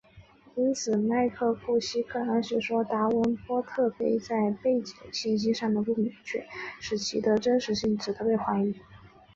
[0.55, 6.39] 因此麦克库西克暗示说达文波特碑在背景信息上的不明确
[6.79, 8.73] 性使得其真实性值得被怀疑。